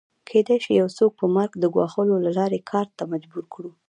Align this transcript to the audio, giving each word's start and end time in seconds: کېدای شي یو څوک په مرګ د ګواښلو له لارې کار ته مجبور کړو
کېدای 0.29 0.57
شي 0.63 0.71
یو 0.81 0.87
څوک 0.97 1.11
په 1.19 1.25
مرګ 1.35 1.51
د 1.59 1.65
ګواښلو 1.75 2.15
له 2.25 2.31
لارې 2.37 2.59
کار 2.71 2.87
ته 2.97 3.03
مجبور 3.11 3.45
کړو 3.53 3.71